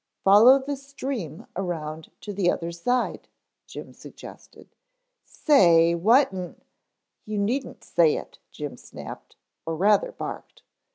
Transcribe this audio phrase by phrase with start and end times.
[0.23, 3.27] "Follow the stream around to the other side,"
[3.67, 4.75] Jim suggested.
[5.23, 6.59] "Say, what in"
[7.27, 10.63] "You needn't say it," Jim snapped, or rather barked.